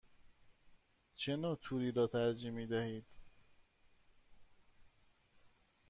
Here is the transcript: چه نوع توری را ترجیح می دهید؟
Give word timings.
چه 1.15 1.35
نوع 1.37 1.57
توری 1.61 1.91
را 1.91 2.07
ترجیح 2.07 2.51
می 2.51 2.67
دهید؟ 2.67 3.05